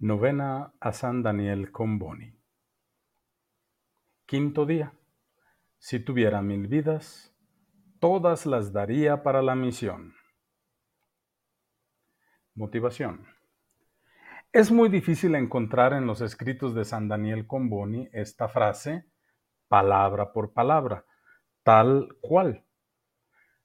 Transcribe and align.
Novena 0.00 0.74
a 0.80 0.92
San 0.92 1.22
Daniel 1.22 1.70
con 1.70 2.00
Boni. 2.00 2.36
Quinto 4.26 4.66
día. 4.66 4.92
Si 5.78 6.00
tuviera 6.00 6.42
mil 6.42 6.66
vidas, 6.66 7.32
todas 8.00 8.44
las 8.44 8.72
daría 8.72 9.22
para 9.22 9.40
la 9.40 9.54
misión. 9.54 10.12
Motivación. 12.56 13.24
Es 14.52 14.72
muy 14.72 14.88
difícil 14.88 15.36
encontrar 15.36 15.92
en 15.92 16.08
los 16.08 16.20
escritos 16.22 16.74
de 16.74 16.84
San 16.84 17.06
Daniel 17.06 17.46
con 17.46 17.70
Boni 17.70 18.08
esta 18.12 18.48
frase 18.48 19.06
palabra 19.68 20.32
por 20.32 20.52
palabra, 20.52 21.06
tal 21.62 22.16
cual. 22.20 22.66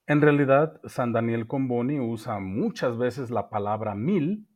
En 0.05 0.21
realidad, 0.21 0.79
San 0.85 1.11
Daniel 1.11 1.47
con 1.47 1.67
Boni 1.67 1.99
usa 1.99 2.39
muchas 2.39 2.99
veces 2.99 3.31
la 3.31 3.49
palabra 3.49 3.95
mil 3.95 4.48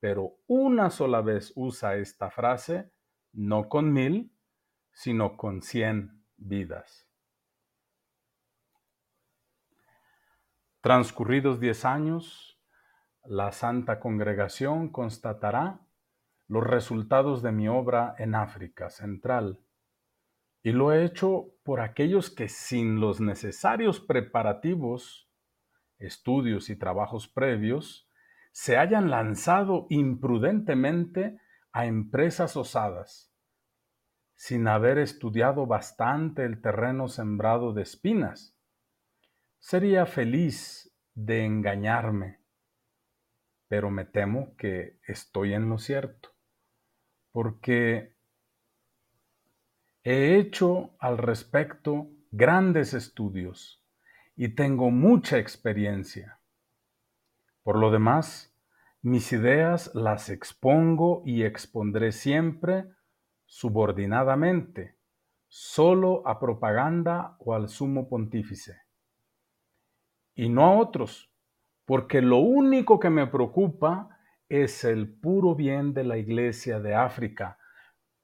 pero 0.00 0.38
una 0.46 0.90
sola 0.90 1.20
vez 1.20 1.52
usa 1.56 1.96
esta 1.96 2.30
frase, 2.30 2.92
no 3.32 3.68
con 3.68 3.92
mil, 3.92 4.32
sino 4.92 5.36
con 5.36 5.62
cien 5.62 6.24
vidas. 6.36 7.08
Transcurridos 10.80 11.58
diez 11.58 11.84
años, 11.84 12.60
la 13.24 13.50
Santa 13.50 13.98
Congregación 13.98 14.90
constatará 14.90 15.80
los 16.46 16.64
resultados 16.64 17.42
de 17.42 17.50
mi 17.50 17.66
obra 17.66 18.14
en 18.18 18.36
África 18.36 18.88
Central. 18.88 19.60
Y 20.62 20.72
lo 20.72 20.92
he 20.92 21.04
hecho 21.04 21.54
por 21.64 21.80
aquellos 21.80 22.30
que 22.30 22.48
sin 22.48 23.00
los 23.00 23.20
necesarios 23.20 24.00
preparativos, 24.00 25.28
estudios 25.98 26.70
y 26.70 26.76
trabajos 26.76 27.26
previos, 27.28 28.05
se 28.56 28.78
hayan 28.78 29.10
lanzado 29.10 29.86
imprudentemente 29.90 31.38
a 31.72 31.84
empresas 31.84 32.56
osadas, 32.56 33.30
sin 34.34 34.66
haber 34.66 34.96
estudiado 34.96 35.66
bastante 35.66 36.46
el 36.46 36.62
terreno 36.62 37.06
sembrado 37.06 37.74
de 37.74 37.82
espinas. 37.82 38.56
Sería 39.58 40.06
feliz 40.06 40.90
de 41.12 41.44
engañarme, 41.44 42.40
pero 43.68 43.90
me 43.90 44.06
temo 44.06 44.56
que 44.56 45.00
estoy 45.06 45.52
en 45.52 45.68
lo 45.68 45.76
cierto, 45.76 46.30
porque 47.32 48.16
he 50.02 50.38
hecho 50.38 50.96
al 50.98 51.18
respecto 51.18 52.08
grandes 52.30 52.94
estudios 52.94 53.84
y 54.34 54.54
tengo 54.54 54.90
mucha 54.90 55.36
experiencia. 55.36 56.40
Por 57.66 57.78
lo 57.78 57.90
demás, 57.90 58.56
mis 59.02 59.32
ideas 59.32 59.92
las 59.92 60.28
expongo 60.28 61.24
y 61.26 61.42
expondré 61.42 62.12
siempre 62.12 62.84
subordinadamente, 63.44 65.00
solo 65.48 66.22
a 66.28 66.38
propaganda 66.38 67.34
o 67.40 67.54
al 67.54 67.68
sumo 67.68 68.08
pontífice, 68.08 68.82
y 70.36 70.48
no 70.48 70.64
a 70.64 70.78
otros, 70.78 71.34
porque 71.84 72.22
lo 72.22 72.36
único 72.36 73.00
que 73.00 73.10
me 73.10 73.26
preocupa 73.26 74.16
es 74.48 74.84
el 74.84 75.18
puro 75.18 75.56
bien 75.56 75.92
de 75.92 76.04
la 76.04 76.18
Iglesia 76.18 76.78
de 76.78 76.94
África, 76.94 77.58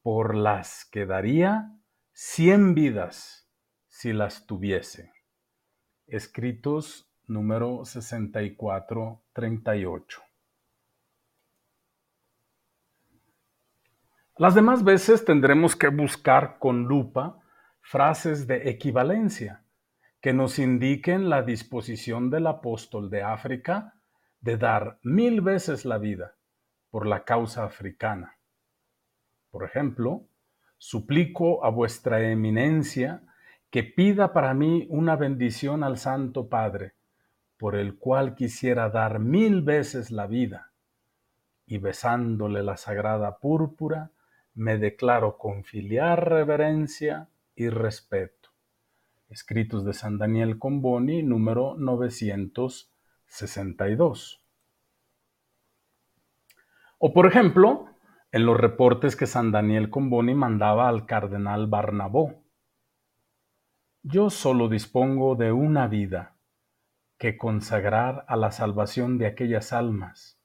por 0.03 0.37
las 0.37 0.85
que 0.85 1.05
daría 1.05 1.77
cien 2.13 2.75
vidas 2.75 3.51
si 3.89 4.13
las 4.13 4.47
tuviese. 4.47 5.13
Escritos 6.07 7.12
número 7.27 7.85
6438. 7.85 10.23
Las 14.39 14.55
demás 14.55 14.83
veces 14.83 15.25
tendremos 15.25 15.77
que 15.77 15.89
buscar 15.89 16.59
con 16.59 16.85
lupa 16.85 17.39
frases 17.81 18.47
de 18.47 18.71
equivalencia 18.71 19.63
que 20.21 20.33
nos 20.33 20.59
indiquen 20.59 21.29
la 21.29 21.43
disposición 21.43 22.31
del 22.31 22.47
apóstol 22.47 23.11
de 23.11 23.23
África 23.23 23.95
de 24.41 24.57
dar 24.57 24.99
mil 25.03 25.41
veces 25.41 25.85
la 25.85 25.99
vida 25.99 26.37
por 26.91 27.07
la 27.07 27.25
causa 27.25 27.65
africana. 27.65 28.37
Por 29.51 29.65
ejemplo, 29.65 30.25
suplico 30.79 31.65
a 31.65 31.71
vuestra 31.71 32.31
eminencia 32.31 33.23
que 33.71 33.83
pida 33.83 34.33
para 34.33 34.55
mí 34.55 34.87
una 34.91 35.17
bendición 35.17 35.85
al 35.85 35.99
Santo 35.99 36.49
Padre, 36.49 36.95
por 37.63 37.77
el 37.77 37.97
cual 37.97 38.35
quisiera 38.35 38.91
dar 38.91 39.21
mil 39.21 39.63
veces 39.63 40.11
la 40.11 40.27
vida, 40.27 40.73
y 41.65 41.79
besándole 41.79 42.65
la 42.65 42.77
sagrada 42.77 43.39
púrpura, 43.39 44.11
me 44.53 44.79
declaro 44.79 45.39
con 45.39 45.63
filial 45.63 46.17
reverencia 46.17 47.29
y 47.55 47.69
respeto. 47.69 48.49
Escritos 49.29 49.85
de 49.85 49.93
San 49.93 50.19
Daniel 50.19 50.59
Comboni, 50.59 51.23
número 51.23 51.77
962. 51.79 54.45
O 56.99 57.13
por 57.13 57.29
ejemplo, 57.29 57.91
en 58.33 58.45
los 58.45 58.57
reportes 58.57 59.15
que 59.15 59.29
San 59.29 59.53
Daniel 59.53 59.89
Comboni 59.89 60.35
mandaba 60.35 60.89
al 60.89 61.07
cardenal 61.07 61.69
Barnabó. 61.69 62.43
Yo 64.03 64.31
solo 64.31 64.69
dispongo 64.69 65.37
de 65.37 65.53
una 65.53 65.87
vida 65.87 66.32
que 67.23 67.39
consagrar 67.39 68.25
a 68.27 68.35
la 68.35 68.51
salvación 68.51 69.17
de 69.17 69.27
aquellas 69.27 69.73
almas. 69.73 70.41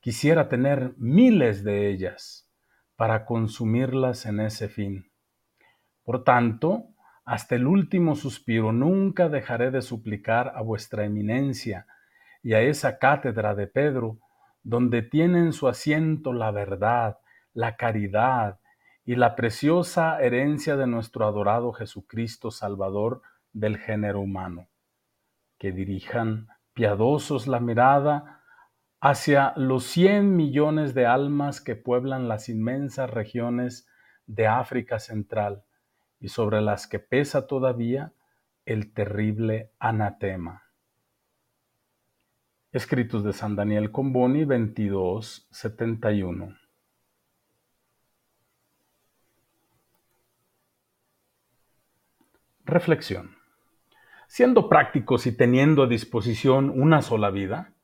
Quisiera 0.00 0.48
tener 0.48 0.94
miles 0.96 1.62
de 1.62 1.90
ellas 1.90 2.50
para 2.96 3.26
consumirlas 3.26 4.24
en 4.24 4.40
ese 4.40 4.70
fin. 4.70 5.12
Por 6.02 6.24
tanto, 6.24 6.86
hasta 7.26 7.54
el 7.54 7.66
último 7.66 8.16
suspiro 8.16 8.72
nunca 8.72 9.28
dejaré 9.28 9.70
de 9.70 9.82
suplicar 9.82 10.54
a 10.56 10.62
vuestra 10.62 11.04
eminencia 11.04 11.86
y 12.42 12.54
a 12.54 12.62
esa 12.62 12.98
cátedra 12.98 13.54
de 13.54 13.66
Pedro, 13.66 14.20
donde 14.62 15.02
tienen 15.02 15.52
su 15.52 15.68
asiento 15.68 16.32
la 16.32 16.50
verdad, 16.50 17.18
la 17.52 17.76
caridad 17.76 18.58
y 19.04 19.16
la 19.16 19.36
preciosa 19.36 20.18
herencia 20.22 20.78
de 20.78 20.86
nuestro 20.86 21.26
adorado 21.26 21.74
Jesucristo 21.74 22.50
Salvador 22.50 23.20
del 23.52 23.76
género 23.76 24.22
humano 24.22 24.69
que 25.60 25.70
dirijan 25.72 26.48
piadosos 26.72 27.46
la 27.46 27.60
mirada 27.60 28.42
hacia 28.98 29.52
los 29.56 29.84
cien 29.84 30.34
millones 30.34 30.94
de 30.94 31.04
almas 31.04 31.60
que 31.60 31.76
pueblan 31.76 32.28
las 32.28 32.48
inmensas 32.48 33.10
regiones 33.10 33.86
de 34.26 34.46
África 34.46 34.98
Central 34.98 35.62
y 36.18 36.28
sobre 36.28 36.62
las 36.62 36.86
que 36.86 36.98
pesa 36.98 37.46
todavía 37.46 38.14
el 38.64 38.94
terrible 38.94 39.70
anatema. 39.78 40.62
Escritos 42.72 43.22
de 43.22 43.34
San 43.34 43.54
Daniel 43.54 43.92
Comboni 43.92 44.46
2271. 44.46 46.56
Reflexión. 52.64 53.39
Siendo 54.32 54.68
prácticos 54.68 55.26
y 55.26 55.36
teniendo 55.36 55.82
a 55.82 55.86
disposición 55.88 56.70
una 56.70 57.02
sola 57.02 57.30
vida, 57.30 57.74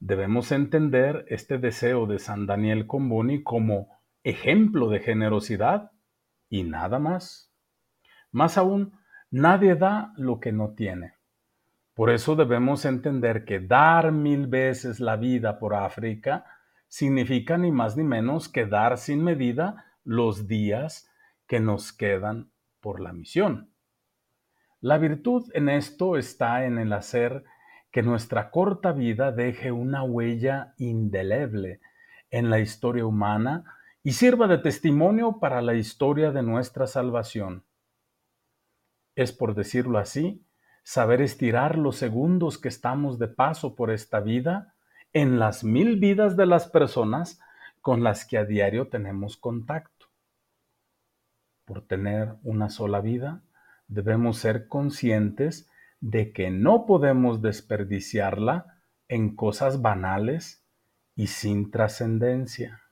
debemos 0.00 0.50
entender 0.50 1.24
este 1.28 1.56
deseo 1.56 2.06
de 2.06 2.18
San 2.18 2.46
Daniel 2.46 2.88
Comboni 2.88 3.44
como 3.44 4.00
ejemplo 4.24 4.88
de 4.88 4.98
generosidad 4.98 5.92
y 6.48 6.64
nada 6.64 6.98
más. 6.98 7.54
Más 8.32 8.58
aún, 8.58 8.98
nadie 9.30 9.76
da 9.76 10.12
lo 10.16 10.40
que 10.40 10.50
no 10.50 10.74
tiene. 10.74 11.14
Por 11.94 12.10
eso 12.10 12.34
debemos 12.34 12.84
entender 12.86 13.44
que 13.44 13.60
dar 13.60 14.10
mil 14.10 14.48
veces 14.48 14.98
la 14.98 15.14
vida 15.14 15.60
por 15.60 15.76
África 15.76 16.44
significa 16.88 17.56
ni 17.56 17.70
más 17.70 17.96
ni 17.96 18.02
menos 18.02 18.48
que 18.48 18.66
dar 18.66 18.98
sin 18.98 19.22
medida 19.22 19.92
los 20.02 20.48
días 20.48 21.08
que 21.46 21.60
nos 21.60 21.92
quedan 21.92 22.50
por 22.80 22.98
la 22.98 23.12
misión. 23.12 23.73
La 24.84 24.98
virtud 24.98 25.50
en 25.54 25.70
esto 25.70 26.18
está 26.18 26.66
en 26.66 26.76
el 26.76 26.92
hacer 26.92 27.46
que 27.90 28.02
nuestra 28.02 28.50
corta 28.50 28.92
vida 28.92 29.32
deje 29.32 29.72
una 29.72 30.02
huella 30.02 30.74
indeleble 30.76 31.80
en 32.28 32.50
la 32.50 32.58
historia 32.58 33.06
humana 33.06 33.64
y 34.02 34.12
sirva 34.12 34.46
de 34.46 34.58
testimonio 34.58 35.38
para 35.40 35.62
la 35.62 35.72
historia 35.72 36.32
de 36.32 36.42
nuestra 36.42 36.86
salvación. 36.86 37.64
Es, 39.14 39.32
por 39.32 39.54
decirlo 39.54 39.96
así, 39.96 40.44
saber 40.82 41.22
estirar 41.22 41.78
los 41.78 41.96
segundos 41.96 42.58
que 42.58 42.68
estamos 42.68 43.18
de 43.18 43.28
paso 43.28 43.74
por 43.74 43.90
esta 43.90 44.20
vida 44.20 44.74
en 45.14 45.38
las 45.38 45.64
mil 45.64 45.98
vidas 45.98 46.36
de 46.36 46.44
las 46.44 46.68
personas 46.68 47.40
con 47.80 48.04
las 48.04 48.26
que 48.26 48.36
a 48.36 48.44
diario 48.44 48.88
tenemos 48.88 49.38
contacto. 49.38 50.08
Por 51.64 51.80
tener 51.86 52.34
una 52.42 52.68
sola 52.68 53.00
vida, 53.00 53.40
debemos 53.88 54.38
ser 54.38 54.68
conscientes 54.68 55.70
de 56.00 56.32
que 56.32 56.50
no 56.50 56.86
podemos 56.86 57.42
desperdiciarla 57.42 58.80
en 59.08 59.34
cosas 59.34 59.82
banales 59.82 60.64
y 61.14 61.28
sin 61.28 61.70
trascendencia. 61.70 62.82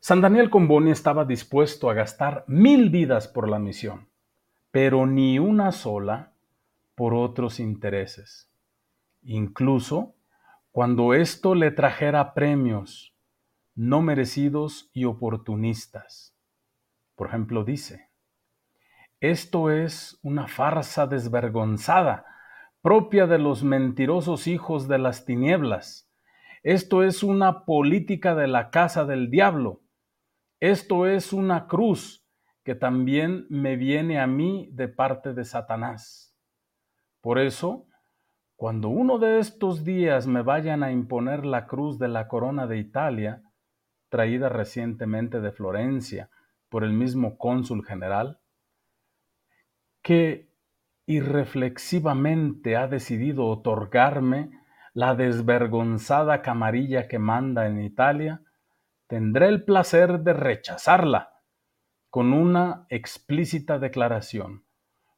San 0.00 0.20
Daniel 0.20 0.48
Comboni 0.48 0.90
estaba 0.90 1.24
dispuesto 1.24 1.90
a 1.90 1.94
gastar 1.94 2.44
mil 2.46 2.88
vidas 2.88 3.28
por 3.28 3.48
la 3.48 3.58
misión, 3.58 4.08
pero 4.70 5.06
ni 5.06 5.38
una 5.38 5.72
sola 5.72 6.32
por 6.94 7.14
otros 7.14 7.60
intereses. 7.60 8.50
Incluso 9.22 10.14
cuando 10.72 11.14
esto 11.14 11.54
le 11.54 11.72
trajera 11.72 12.34
premios 12.34 13.14
no 13.74 14.02
merecidos 14.02 14.90
y 14.92 15.04
oportunistas. 15.04 16.37
Por 17.18 17.26
ejemplo, 17.26 17.64
dice, 17.64 18.10
esto 19.18 19.72
es 19.72 20.20
una 20.22 20.46
farsa 20.46 21.08
desvergonzada, 21.08 22.24
propia 22.80 23.26
de 23.26 23.40
los 23.40 23.64
mentirosos 23.64 24.46
hijos 24.46 24.86
de 24.86 24.98
las 24.98 25.24
tinieblas. 25.24 26.08
Esto 26.62 27.02
es 27.02 27.24
una 27.24 27.64
política 27.64 28.36
de 28.36 28.46
la 28.46 28.70
casa 28.70 29.04
del 29.04 29.30
diablo. 29.30 29.80
Esto 30.60 31.08
es 31.08 31.32
una 31.32 31.66
cruz 31.66 32.24
que 32.62 32.76
también 32.76 33.46
me 33.50 33.74
viene 33.74 34.20
a 34.20 34.28
mí 34.28 34.68
de 34.70 34.86
parte 34.86 35.34
de 35.34 35.44
Satanás. 35.44 36.36
Por 37.20 37.40
eso, 37.40 37.88
cuando 38.54 38.90
uno 38.90 39.18
de 39.18 39.40
estos 39.40 39.82
días 39.82 40.28
me 40.28 40.42
vayan 40.42 40.84
a 40.84 40.92
imponer 40.92 41.44
la 41.44 41.66
cruz 41.66 41.98
de 41.98 42.06
la 42.06 42.28
corona 42.28 42.68
de 42.68 42.78
Italia, 42.78 43.42
traída 44.08 44.48
recientemente 44.48 45.40
de 45.40 45.50
Florencia 45.50 46.30
por 46.68 46.84
el 46.84 46.92
mismo 46.92 47.38
cónsul 47.38 47.84
general, 47.84 48.40
que 50.02 50.48
irreflexivamente 51.06 52.76
ha 52.76 52.86
decidido 52.86 53.46
otorgarme 53.46 54.50
la 54.94 55.14
desvergonzada 55.14 56.42
camarilla 56.42 57.08
que 57.08 57.18
manda 57.18 57.66
en 57.66 57.80
Italia, 57.80 58.42
tendré 59.06 59.48
el 59.48 59.64
placer 59.64 60.20
de 60.20 60.32
rechazarla 60.34 61.34
con 62.10 62.32
una 62.32 62.86
explícita 62.88 63.78
declaración, 63.78 64.64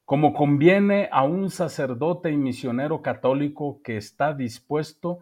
como 0.05 0.35
conviene 0.35 1.08
a 1.12 1.23
un 1.23 1.50
sacerdote 1.50 2.31
y 2.31 2.37
misionero 2.37 3.02
católico 3.02 3.81
que 3.82 3.97
está 3.97 4.35
dispuesto 4.35 5.20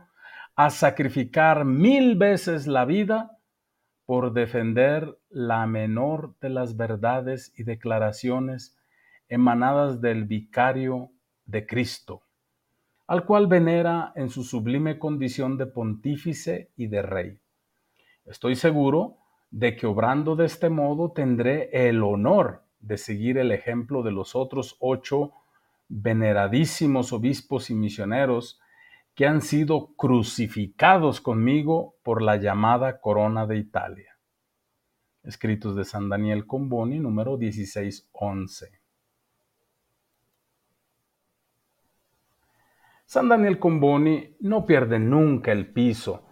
a 0.56 0.70
sacrificar 0.70 1.64
mil 1.64 2.16
veces 2.16 2.66
la 2.66 2.84
vida 2.84 3.38
por 4.06 4.32
defender 4.32 5.17
la 5.30 5.66
menor 5.66 6.34
de 6.40 6.48
las 6.48 6.76
verdades 6.76 7.52
y 7.56 7.64
declaraciones 7.64 8.76
emanadas 9.28 10.00
del 10.00 10.24
vicario 10.24 11.10
de 11.44 11.66
Cristo, 11.66 12.22
al 13.06 13.24
cual 13.24 13.46
venera 13.46 14.12
en 14.16 14.30
su 14.30 14.42
sublime 14.42 14.98
condición 14.98 15.56
de 15.58 15.66
pontífice 15.66 16.70
y 16.76 16.86
de 16.86 17.02
rey. 17.02 17.38
Estoy 18.24 18.56
seguro 18.56 19.16
de 19.50 19.76
que 19.76 19.86
obrando 19.86 20.36
de 20.36 20.46
este 20.46 20.68
modo 20.68 21.12
tendré 21.12 21.70
el 21.88 22.02
honor 22.02 22.62
de 22.80 22.98
seguir 22.98 23.38
el 23.38 23.50
ejemplo 23.52 24.02
de 24.02 24.12
los 24.12 24.34
otros 24.34 24.76
ocho 24.80 25.32
veneradísimos 25.88 27.12
obispos 27.12 27.70
y 27.70 27.74
misioneros 27.74 28.60
que 29.14 29.26
han 29.26 29.40
sido 29.40 29.94
crucificados 29.96 31.20
conmigo 31.20 31.96
por 32.02 32.22
la 32.22 32.36
llamada 32.36 33.00
corona 33.00 33.46
de 33.46 33.56
Italia. 33.56 34.17
Escritos 35.28 35.76
de 35.76 35.84
San 35.84 36.08
Daniel 36.08 36.44
Comboni, 36.44 36.98
número 36.98 37.36
1611. 37.36 38.80
San 43.06 43.28
Daniel 43.28 43.60
Comboni 43.60 44.34
no 44.40 44.66
pierde 44.66 44.98
nunca 44.98 45.52
el 45.52 45.72
piso 45.72 46.26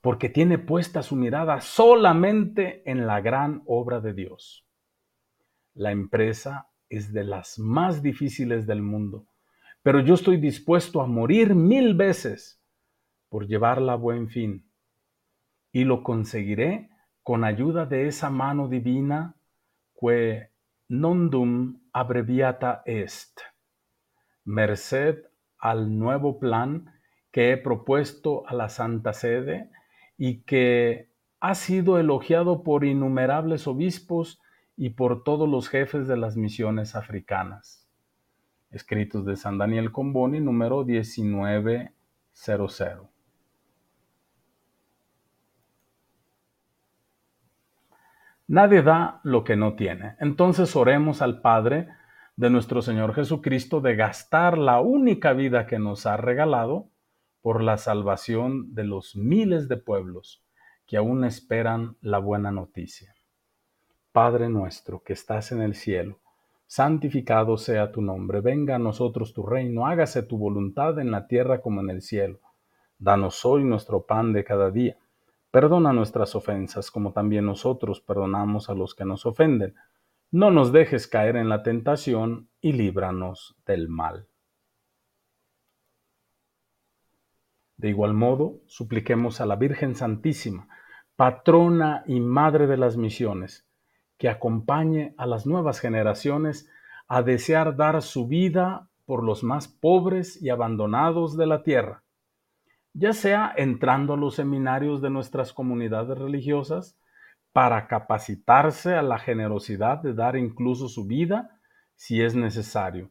porque 0.00 0.28
tiene 0.28 0.58
puesta 0.58 1.02
su 1.02 1.16
mirada 1.16 1.60
solamente 1.60 2.88
en 2.88 3.08
la 3.08 3.20
gran 3.20 3.62
obra 3.66 4.00
de 4.00 4.14
Dios. 4.14 4.64
La 5.74 5.90
empresa 5.90 6.68
es 6.88 7.12
de 7.12 7.24
las 7.24 7.58
más 7.58 8.02
difíciles 8.02 8.68
del 8.68 8.82
mundo 8.82 9.26
pero 9.82 10.00
yo 10.00 10.14
estoy 10.14 10.36
dispuesto 10.36 11.02
a 11.02 11.06
morir 11.06 11.54
mil 11.54 11.94
veces 11.94 12.62
por 13.28 13.46
llevarla 13.46 13.94
a 13.94 13.96
buen 13.96 14.28
fin. 14.28 14.70
Y 15.72 15.84
lo 15.84 16.02
conseguiré 16.02 16.90
con 17.22 17.44
ayuda 17.44 17.86
de 17.86 18.08
esa 18.08 18.30
mano 18.30 18.68
divina 18.68 19.34
que 19.98 20.50
nondum 20.88 21.80
abreviata 21.92 22.82
est, 22.84 23.40
merced 24.44 25.24
al 25.58 25.98
nuevo 25.98 26.38
plan 26.38 26.92
que 27.30 27.52
he 27.52 27.56
propuesto 27.56 28.46
a 28.46 28.54
la 28.54 28.68
Santa 28.68 29.12
Sede 29.12 29.70
y 30.18 30.42
que 30.42 31.08
ha 31.40 31.54
sido 31.54 31.98
elogiado 31.98 32.62
por 32.62 32.84
innumerables 32.84 33.66
obispos 33.66 34.40
y 34.76 34.90
por 34.90 35.24
todos 35.24 35.48
los 35.48 35.68
jefes 35.68 36.08
de 36.08 36.16
las 36.16 36.36
misiones 36.36 36.96
africanas. 36.96 37.88
Escritos 38.70 39.24
de 39.24 39.36
San 39.36 39.58
Daniel 39.58 39.92
Comboni, 39.92 40.40
número 40.40 40.84
1900. 40.84 43.11
Nadie 48.52 48.82
da 48.82 49.22
lo 49.24 49.44
que 49.44 49.56
no 49.56 49.76
tiene. 49.76 50.14
Entonces 50.20 50.76
oremos 50.76 51.22
al 51.22 51.40
Padre 51.40 51.88
de 52.36 52.50
nuestro 52.50 52.82
Señor 52.82 53.14
Jesucristo 53.14 53.80
de 53.80 53.96
gastar 53.96 54.58
la 54.58 54.78
única 54.78 55.32
vida 55.32 55.66
que 55.66 55.78
nos 55.78 56.04
ha 56.04 56.18
regalado 56.18 56.90
por 57.40 57.62
la 57.62 57.78
salvación 57.78 58.74
de 58.74 58.84
los 58.84 59.16
miles 59.16 59.68
de 59.68 59.78
pueblos 59.78 60.44
que 60.86 60.98
aún 60.98 61.24
esperan 61.24 61.96
la 62.02 62.18
buena 62.18 62.50
noticia. 62.50 63.14
Padre 64.12 64.50
nuestro 64.50 65.02
que 65.02 65.14
estás 65.14 65.50
en 65.52 65.62
el 65.62 65.74
cielo, 65.74 66.18
santificado 66.66 67.56
sea 67.56 67.90
tu 67.90 68.02
nombre, 68.02 68.42
venga 68.42 68.74
a 68.74 68.78
nosotros 68.78 69.32
tu 69.32 69.46
reino, 69.46 69.86
hágase 69.86 70.24
tu 70.24 70.36
voluntad 70.36 70.98
en 70.98 71.10
la 71.10 71.26
tierra 71.26 71.62
como 71.62 71.80
en 71.80 71.88
el 71.88 72.02
cielo. 72.02 72.38
Danos 72.98 73.46
hoy 73.46 73.64
nuestro 73.64 74.04
pan 74.04 74.34
de 74.34 74.44
cada 74.44 74.70
día. 74.70 74.98
Perdona 75.52 75.92
nuestras 75.92 76.34
ofensas 76.34 76.90
como 76.90 77.12
también 77.12 77.44
nosotros 77.44 78.00
perdonamos 78.00 78.70
a 78.70 78.74
los 78.74 78.94
que 78.94 79.04
nos 79.04 79.26
ofenden. 79.26 79.74
No 80.30 80.50
nos 80.50 80.72
dejes 80.72 81.06
caer 81.06 81.36
en 81.36 81.50
la 81.50 81.62
tentación 81.62 82.48
y 82.62 82.72
líbranos 82.72 83.54
del 83.66 83.90
mal. 83.90 84.28
De 87.76 87.90
igual 87.90 88.14
modo, 88.14 88.60
supliquemos 88.66 89.42
a 89.42 89.46
la 89.46 89.56
Virgen 89.56 89.94
Santísima, 89.94 90.68
patrona 91.16 92.02
y 92.06 92.20
madre 92.20 92.66
de 92.66 92.78
las 92.78 92.96
misiones, 92.96 93.68
que 94.16 94.30
acompañe 94.30 95.14
a 95.18 95.26
las 95.26 95.46
nuevas 95.46 95.80
generaciones 95.80 96.70
a 97.08 97.22
desear 97.22 97.76
dar 97.76 98.00
su 98.00 98.26
vida 98.26 98.88
por 99.04 99.22
los 99.22 99.44
más 99.44 99.68
pobres 99.68 100.40
y 100.40 100.48
abandonados 100.48 101.36
de 101.36 101.46
la 101.46 101.62
tierra, 101.62 102.04
ya 102.94 103.12
sea 103.12 103.52
entrando 103.56 104.14
a 104.14 104.16
los 104.16 104.34
seminarios 104.34 105.00
de 105.00 105.10
nuestras 105.10 105.52
comunidades 105.52 106.18
religiosas 106.18 106.98
para 107.52 107.86
capacitarse 107.86 108.94
a 108.94 109.02
la 109.02 109.18
generosidad 109.18 109.98
de 110.02 110.14
dar 110.14 110.36
incluso 110.36 110.88
su 110.88 111.06
vida 111.06 111.58
si 111.94 112.22
es 112.22 112.34
necesario, 112.34 113.10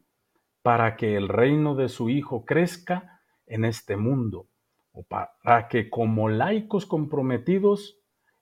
para 0.62 0.96
que 0.96 1.16
el 1.16 1.28
reino 1.28 1.74
de 1.74 1.88
su 1.88 2.10
Hijo 2.10 2.44
crezca 2.44 3.20
en 3.46 3.64
este 3.64 3.96
mundo, 3.96 4.48
o 4.92 5.02
para 5.04 5.68
que 5.68 5.88
como 5.88 6.28
laicos 6.28 6.86
comprometidos 6.86 7.98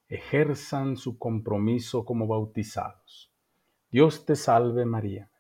ejerzan 0.09 0.97
su 0.97 1.18
compromiso 1.18 2.04
como 2.04 2.26
bautizados. 2.26 3.32
Dios 3.90 4.25
te 4.26 4.37
salve 4.37 4.85
María, 4.85 5.30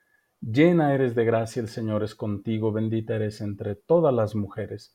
llena 0.40 0.94
eres 0.94 1.14
de 1.14 1.24
gracia, 1.24 1.60
el 1.60 1.68
Señor 1.68 2.02
es 2.04 2.14
contigo, 2.14 2.72
bendita 2.72 3.16
eres 3.16 3.40
entre 3.40 3.74
todas 3.74 4.14
las 4.14 4.34
mujeres, 4.34 4.94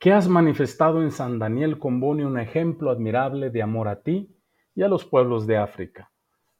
que 0.00 0.12
has 0.12 0.28
manifestado 0.28 1.00
en 1.00 1.12
San 1.12 1.38
Daniel 1.38 1.78
Comboni 1.78 2.24
un 2.24 2.40
ejemplo 2.40 2.90
admirable 2.90 3.50
de 3.50 3.62
amor 3.62 3.86
a 3.86 4.02
ti 4.02 4.34
y 4.74 4.82
a 4.82 4.88
los 4.88 5.04
pueblos 5.04 5.46
de 5.46 5.58
África. 5.58 6.10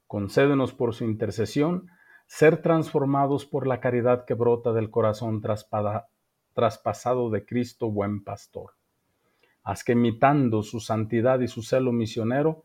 Concédenos 0.07 0.73
por 0.73 0.95
su 0.95 1.05
intercesión 1.05 1.89
ser 2.29 2.63
transformados 2.63 3.45
por 3.47 3.67
la 3.67 3.81
caridad 3.81 4.25
que 4.25 4.35
brota 4.35 4.73
del 4.73 4.91
corazón 4.91 5.43
traspasado 6.55 7.31
de 7.31 7.45
Cristo 7.45 7.91
buen 7.91 8.23
pastor 8.23 8.75
haz 9.63 9.85
que 9.85 9.93
imitando 9.93 10.63
su 10.63 10.81
santidad 10.81 11.41
y 11.41 11.49
su 11.49 11.63
celo 11.63 11.93
misionero, 11.93 12.65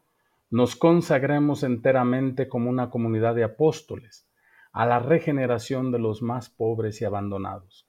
nos 0.49 0.75
consagremos 0.75 1.63
enteramente 1.63 2.47
como 2.47 2.69
una 2.69 2.89
comunidad 2.89 3.35
de 3.35 3.43
apóstoles 3.43 4.27
a 4.71 4.85
la 4.85 4.99
regeneración 4.99 5.91
de 5.91 5.99
los 5.99 6.21
más 6.21 6.49
pobres 6.49 7.01
y 7.01 7.05
abandonados, 7.05 7.87